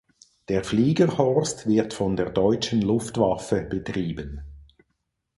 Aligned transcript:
Der 0.47 0.63
Fliegerhorst 0.63 1.67
wird 1.67 1.93
von 1.93 2.15
der 2.15 2.31
deutschen 2.31 2.81
Luftwaffe 2.81 3.61
betrieben. 3.61 4.41